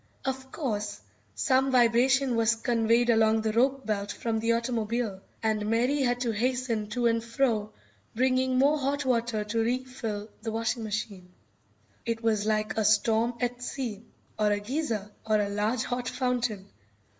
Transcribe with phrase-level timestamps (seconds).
[0.25, 0.99] Of course,
[1.35, 6.31] some vibration was conveyed along the rope belt from the automobile, and Mary had to
[6.31, 7.71] hasten to and fro
[8.15, 11.31] bringing more hot water to refill the washing machine.
[12.03, 14.03] It was like a storm at sea,
[14.39, 16.67] or a geyser, or a large hot fountain.